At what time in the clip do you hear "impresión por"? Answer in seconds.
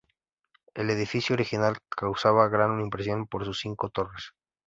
2.81-3.45